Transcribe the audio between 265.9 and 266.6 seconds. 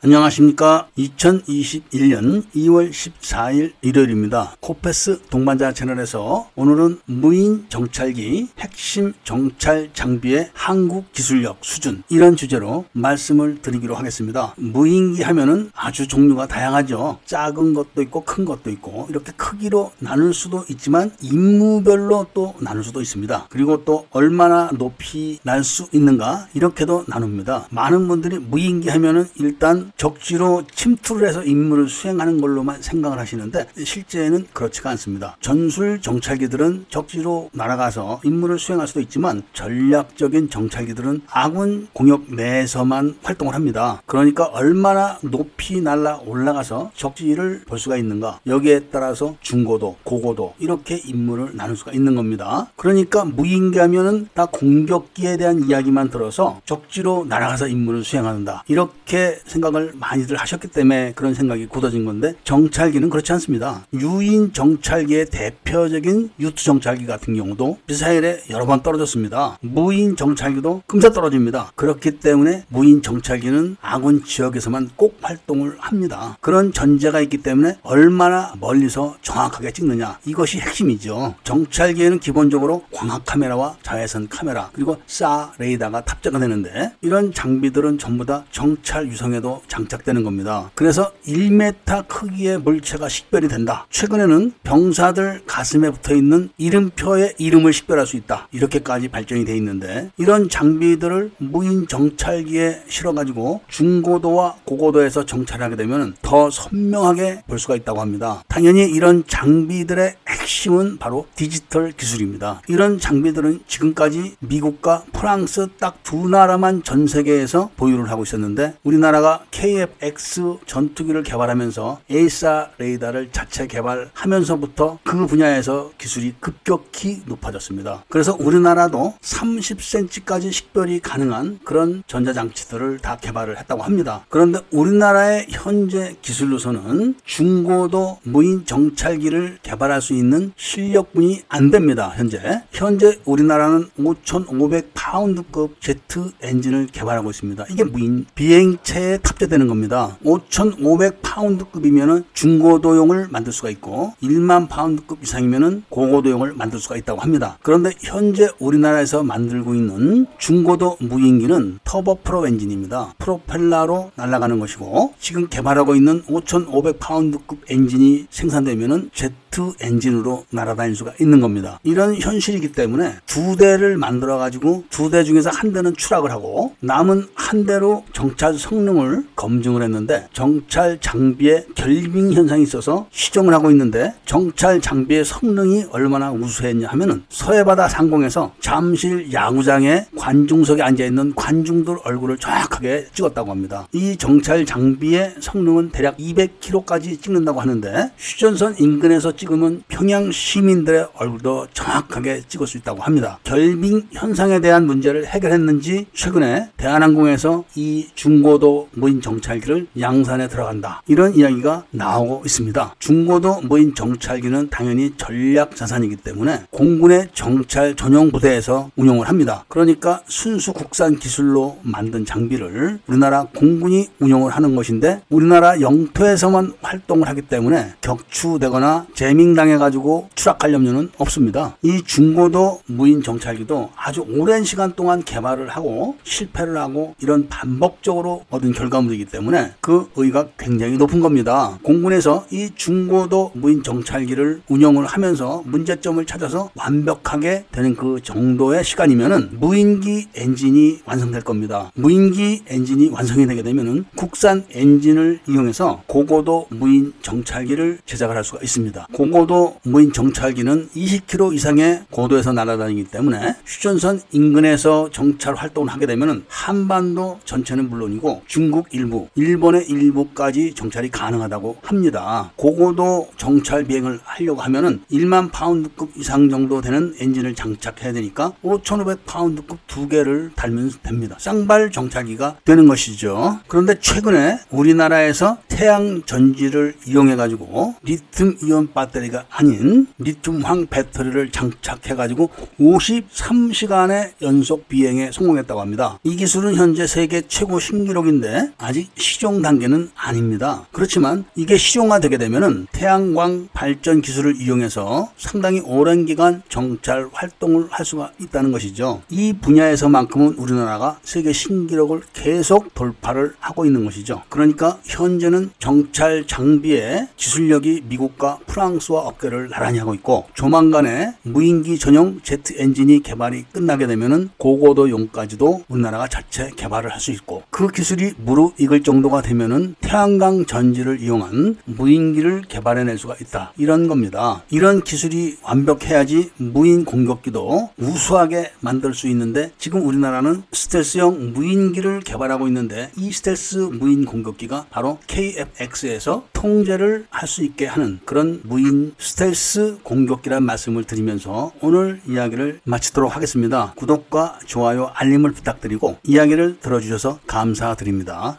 하게 되면은